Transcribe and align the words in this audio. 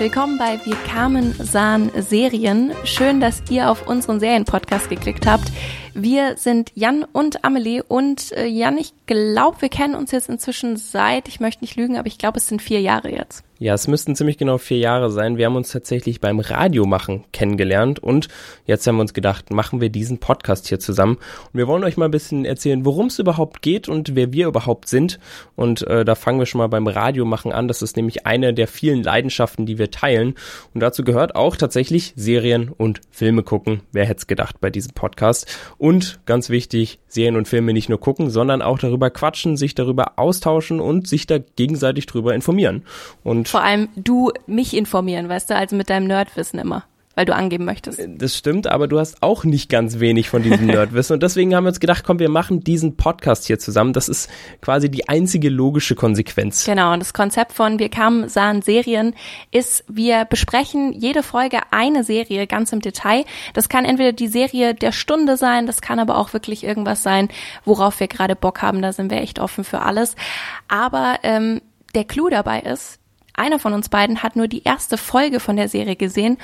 Willkommen 0.00 0.38
bei 0.38 0.58
Wir 0.64 0.76
kamen, 0.88 1.34
sahen 1.34 1.90
Serien. 1.94 2.72
Schön, 2.84 3.20
dass 3.20 3.42
ihr 3.50 3.70
auf 3.70 3.86
unseren 3.86 4.18
Serienpodcast 4.18 4.88
geklickt 4.88 5.26
habt. 5.26 5.52
Wir 5.94 6.36
sind 6.36 6.72
Jan 6.74 7.04
und 7.04 7.44
Amelie 7.44 7.82
und 7.82 8.32
äh, 8.32 8.46
Jan, 8.46 8.78
ich 8.78 8.92
glaube, 9.06 9.60
wir 9.62 9.68
kennen 9.68 9.94
uns 9.94 10.12
jetzt 10.12 10.28
inzwischen 10.28 10.76
seit, 10.76 11.28
ich 11.28 11.40
möchte 11.40 11.64
nicht 11.64 11.76
lügen, 11.76 11.96
aber 11.96 12.06
ich 12.06 12.18
glaube, 12.18 12.38
es 12.38 12.46
sind 12.46 12.62
vier 12.62 12.80
Jahre 12.80 13.10
jetzt. 13.10 13.44
Ja, 13.62 13.74
es 13.74 13.88
müssten 13.88 14.16
ziemlich 14.16 14.38
genau 14.38 14.56
vier 14.56 14.78
Jahre 14.78 15.10
sein. 15.10 15.36
Wir 15.36 15.44
haben 15.44 15.54
uns 15.54 15.70
tatsächlich 15.70 16.18
beim 16.18 16.40
Radiomachen 16.40 17.24
kennengelernt 17.30 17.98
und 17.98 18.28
jetzt 18.64 18.86
haben 18.86 18.96
wir 18.96 19.02
uns 19.02 19.12
gedacht, 19.12 19.50
machen 19.50 19.82
wir 19.82 19.90
diesen 19.90 20.16
Podcast 20.16 20.66
hier 20.66 20.80
zusammen. 20.80 21.16
Und 21.16 21.58
wir 21.58 21.68
wollen 21.68 21.84
euch 21.84 21.98
mal 21.98 22.06
ein 22.06 22.10
bisschen 22.10 22.46
erzählen, 22.46 22.86
worum 22.86 23.08
es 23.08 23.18
überhaupt 23.18 23.60
geht 23.60 23.86
und 23.86 24.14
wer 24.14 24.32
wir 24.32 24.46
überhaupt 24.46 24.88
sind. 24.88 25.20
Und 25.56 25.86
äh, 25.86 26.06
da 26.06 26.14
fangen 26.14 26.38
wir 26.38 26.46
schon 26.46 26.60
mal 26.60 26.68
beim 26.68 26.86
Radiomachen 26.86 27.52
an. 27.52 27.68
Das 27.68 27.82
ist 27.82 27.98
nämlich 27.98 28.24
eine 28.24 28.54
der 28.54 28.66
vielen 28.66 29.02
Leidenschaften, 29.02 29.66
die 29.66 29.76
wir 29.76 29.90
teilen. 29.90 30.36
Und 30.72 30.80
dazu 30.80 31.04
gehört 31.04 31.36
auch 31.36 31.54
tatsächlich 31.54 32.14
Serien 32.16 32.70
und 32.70 33.02
Filme 33.10 33.42
gucken. 33.42 33.82
Wer 33.92 34.06
hätte 34.06 34.20
es 34.20 34.26
gedacht 34.26 34.62
bei 34.62 34.70
diesem 34.70 34.94
Podcast? 34.94 35.54
Und 35.80 36.20
ganz 36.26 36.50
wichtig, 36.50 36.98
Serien 37.08 37.36
und 37.36 37.48
Filme 37.48 37.72
nicht 37.72 37.88
nur 37.88 37.98
gucken, 37.98 38.28
sondern 38.28 38.60
auch 38.60 38.78
darüber 38.78 39.08
quatschen, 39.08 39.56
sich 39.56 39.74
darüber 39.74 40.18
austauschen 40.18 40.78
und 40.78 41.08
sich 41.08 41.26
da 41.26 41.38
gegenseitig 41.38 42.04
drüber 42.04 42.34
informieren. 42.34 42.82
Und 43.24 43.48
vor 43.48 43.62
allem 43.62 43.88
du 43.96 44.30
mich 44.46 44.76
informieren, 44.76 45.30
weißt 45.30 45.48
du, 45.48 45.56
also 45.56 45.76
mit 45.76 45.88
deinem 45.88 46.06
Nerdwissen 46.06 46.58
immer 46.58 46.84
weil 47.16 47.24
du 47.24 47.34
angeben 47.34 47.64
möchtest. 47.64 48.00
Das 48.18 48.36
stimmt, 48.36 48.68
aber 48.68 48.86
du 48.86 48.98
hast 48.98 49.22
auch 49.22 49.44
nicht 49.44 49.68
ganz 49.68 49.98
wenig 49.98 50.30
von 50.30 50.42
diesem 50.42 50.66
Nerdwissen 50.66 51.14
und 51.14 51.22
deswegen 51.22 51.54
haben 51.54 51.64
wir 51.64 51.68
uns 51.68 51.80
gedacht, 51.80 52.04
komm, 52.04 52.20
wir 52.20 52.28
machen 52.28 52.60
diesen 52.60 52.96
Podcast 52.96 53.46
hier 53.46 53.58
zusammen. 53.58 53.92
Das 53.92 54.08
ist 54.08 54.30
quasi 54.60 54.90
die 54.90 55.08
einzige 55.08 55.48
logische 55.48 55.96
Konsequenz. 55.96 56.64
Genau, 56.64 56.92
und 56.92 57.00
das 57.00 57.12
Konzept 57.12 57.52
von 57.52 57.78
Wir 57.78 57.88
kamen, 57.88 58.28
sahen 58.28 58.62
Serien 58.62 59.14
ist, 59.50 59.84
wir 59.88 60.24
besprechen 60.24 60.92
jede 60.92 61.22
Folge 61.22 61.58
eine 61.72 62.04
Serie 62.04 62.46
ganz 62.46 62.72
im 62.72 62.80
Detail. 62.80 63.24
Das 63.54 63.68
kann 63.68 63.84
entweder 63.84 64.12
die 64.12 64.28
Serie 64.28 64.74
der 64.74 64.92
Stunde 64.92 65.36
sein, 65.36 65.66
das 65.66 65.80
kann 65.80 65.98
aber 65.98 66.16
auch 66.16 66.32
wirklich 66.32 66.62
irgendwas 66.62 67.02
sein, 67.02 67.28
worauf 67.64 67.98
wir 67.98 68.08
gerade 68.08 68.36
Bock 68.36 68.62
haben. 68.62 68.82
Da 68.82 68.92
sind 68.92 69.10
wir 69.10 69.20
echt 69.20 69.40
offen 69.40 69.64
für 69.64 69.80
alles. 69.80 70.14
Aber 70.68 71.18
ähm, 71.24 71.60
der 71.94 72.04
Clou 72.04 72.28
dabei 72.28 72.60
ist, 72.60 73.00
einer 73.34 73.58
von 73.58 73.72
uns 73.72 73.88
beiden 73.88 74.22
hat 74.22 74.36
nur 74.36 74.48
die 74.48 74.62
erste 74.64 74.96
Folge 74.96 75.40
von 75.40 75.56
der 75.56 75.68
Serie 75.68 75.96
gesehen 75.96 76.36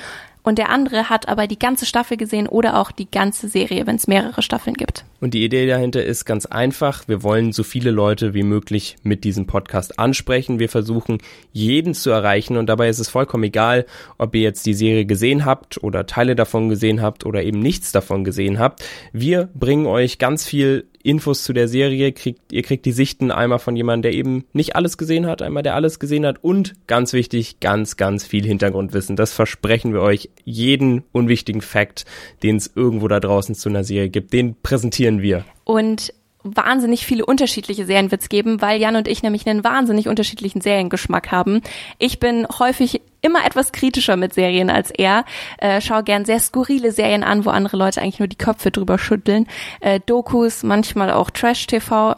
und 0.47 0.57
der 0.57 0.69
andere 0.69 1.09
hat 1.09 1.27
aber 1.27 1.45
die 1.45 1.59
ganze 1.59 1.85
Staffel 1.85 2.15
gesehen 2.15 2.47
oder 2.47 2.77
auch 2.79 2.91
die 2.91 3.11
ganze 3.11 3.49
Serie, 3.49 3.85
wenn 3.85 3.97
es 3.97 4.07
mehrere 4.07 4.41
Staffeln 4.41 4.75
gibt. 4.75 5.03
Und 5.19 5.33
die 5.33 5.43
Idee 5.43 5.65
dahinter 5.65 6.03
ist 6.03 6.25
ganz 6.25 6.45
einfach. 6.45 7.07
Wir 7.07 7.23
wollen 7.23 7.51
so 7.51 7.63
viele 7.63 7.89
Leute 7.89 8.33
wie 8.33 8.43
möglich 8.43 8.97
mit 9.01 9.23
diesem 9.23 9.47
Podcast 9.47 9.97
ansprechen. 9.97 10.59
Wir 10.59 10.69
versuchen, 10.69 11.17
jeden 11.51 11.93
zu 11.95 12.11
erreichen 12.11 12.55
und 12.57 12.67
dabei 12.67 12.89
ist 12.89 12.99
es 12.99 13.09
vollkommen 13.09 13.45
egal, 13.45 13.85
ob 14.19 14.35
ihr 14.35 14.41
jetzt 14.41 14.65
die 14.65 14.75
Serie 14.75 15.05
gesehen 15.05 15.45
habt 15.45 15.83
oder 15.83 16.05
Teile 16.05 16.35
davon 16.35 16.69
gesehen 16.69 17.01
habt 17.01 17.25
oder 17.25 17.43
eben 17.43 17.59
nichts 17.59 17.91
davon 17.91 18.23
gesehen 18.23 18.59
habt. 18.59 18.83
Wir 19.11 19.49
bringen 19.55 19.87
euch 19.87 20.19
ganz 20.19 20.45
viel 20.45 20.85
Infos 21.07 21.43
zu 21.43 21.53
der 21.53 21.69
Serie, 21.69 22.11
kriegt, 22.11 22.51
ihr 22.51 22.63
kriegt 22.63 22.85
die 22.85 22.91
Sichten 22.91 23.31
einmal 23.31 23.59
von 23.59 23.77
jemandem, 23.77 24.11
der 24.11 24.19
eben 24.19 24.43
nicht 24.51 24.75
alles 24.75 24.97
gesehen 24.97 25.25
hat, 25.25 25.41
einmal 25.41 25.63
der 25.63 25.73
alles 25.73 25.99
gesehen 25.99 26.25
hat 26.25 26.43
und 26.43 26.73
ganz 26.85 27.13
wichtig, 27.13 27.61
ganz, 27.61 27.95
ganz 27.95 28.25
viel 28.25 28.45
Hintergrundwissen. 28.45 29.15
Das 29.15 29.31
versprechen 29.31 29.93
wir 29.93 30.01
euch. 30.01 30.29
Jeden 30.43 31.05
unwichtigen 31.13 31.61
Fact, 31.61 32.03
den 32.43 32.57
es 32.57 32.69
irgendwo 32.75 33.07
da 33.07 33.21
draußen 33.21 33.55
zu 33.55 33.69
einer 33.69 33.85
Serie 33.85 34.09
gibt, 34.09 34.33
den 34.33 34.57
präsentieren 34.61 35.06
wir. 35.21 35.45
Und 35.63 36.13
wahnsinnig 36.55 37.05
viele 37.05 37.25
unterschiedliche 37.25 37.85
Serien 37.85 38.11
wird's 38.11 38.29
geben, 38.29 38.61
weil 38.61 38.79
Jan 38.79 38.95
und 38.95 39.07
ich 39.07 39.23
nämlich 39.23 39.47
einen 39.47 39.63
wahnsinnig 39.63 40.07
unterschiedlichen 40.07 40.61
Seriengeschmack 40.61 41.31
haben. 41.31 41.61
Ich 41.97 42.19
bin 42.19 42.47
häufig 42.59 43.01
immer 43.21 43.45
etwas 43.45 43.71
kritischer 43.71 44.15
mit 44.15 44.33
Serien 44.33 44.69
als 44.69 44.91
er. 44.91 45.25
Äh, 45.57 45.81
schau 45.81 46.03
gern 46.03 46.23
sehr 46.23 46.39
skurrile 46.39 46.91
Serien 46.91 47.23
an, 47.23 47.45
wo 47.45 47.49
andere 47.49 47.75
Leute 47.75 48.01
eigentlich 48.01 48.19
nur 48.19 48.27
die 48.27 48.37
Köpfe 48.37 48.71
drüber 48.71 48.97
schütteln. 48.97 49.47
Äh, 49.81 49.99
Dokus, 50.05 50.63
manchmal 50.63 51.11
auch 51.11 51.29
Trash-TV, 51.29 52.15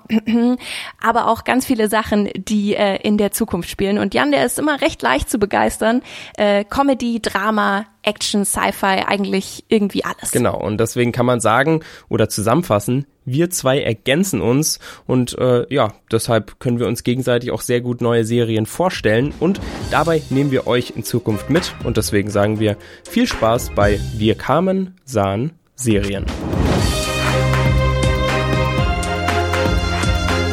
aber 1.01 1.27
auch 1.27 1.45
ganz 1.45 1.65
viele 1.65 1.87
Sachen, 1.87 2.29
die 2.35 2.75
äh, 2.75 2.97
in 2.97 3.17
der 3.17 3.31
Zukunft 3.31 3.69
spielen. 3.69 3.97
Und 3.97 4.13
Jan, 4.13 4.31
der 4.31 4.45
ist 4.45 4.59
immer 4.59 4.81
recht 4.81 5.01
leicht 5.01 5.29
zu 5.29 5.39
begeistern. 5.39 6.01
Äh, 6.37 6.65
Comedy, 6.65 7.21
Drama, 7.21 7.85
Action, 8.03 8.45
Sci-Fi, 8.45 9.03
eigentlich 9.05 9.65
irgendwie 9.67 10.03
alles. 10.03 10.31
Genau, 10.31 10.57
und 10.57 10.79
deswegen 10.79 11.11
kann 11.11 11.25
man 11.25 11.39
sagen 11.39 11.81
oder 12.07 12.29
zusammenfassen, 12.29 13.05
wir 13.25 13.49
zwei 13.49 13.81
ergänzen 13.81 14.41
uns 14.41 14.79
und 15.05 15.37
äh, 15.37 15.71
ja, 15.73 15.93
deshalb 16.11 16.59
können 16.59 16.79
wir 16.79 16.87
uns 16.87 17.03
gegenseitig 17.03 17.51
auch 17.51 17.61
sehr 17.61 17.81
gut 17.81 18.01
neue 18.01 18.25
Serien 18.25 18.65
vorstellen 18.65 19.33
und 19.39 19.59
dabei 19.91 20.21
nehmen 20.29 20.51
wir 20.51 20.67
euch 20.67 20.93
in 20.95 21.03
Zukunft 21.03 21.49
mit 21.49 21.75
und 21.83 21.97
deswegen 21.97 22.29
sagen 22.29 22.59
wir 22.59 22.77
viel 23.07 23.27
Spaß 23.27 23.71
bei 23.75 23.99
Wir 24.15 24.35
kamen, 24.35 24.95
sahen 25.05 25.51
Serien. 25.75 26.25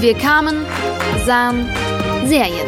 Wir 0.00 0.14
kamen, 0.14 0.56
sahen 1.24 1.68
Serien. 2.26 2.66